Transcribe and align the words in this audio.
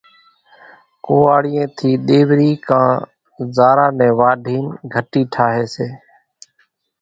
ڪوئاڙيئين 1.05 1.69
ٿِي 1.77 1.91
ۮيوري 2.07 2.51
ڪان 2.67 2.89
زارا 3.57 3.87
نين 3.99 4.11
واڍين 4.19 4.65
گھٽي 4.93 5.21
ٺاھي 5.33 5.63
سي 5.73 5.87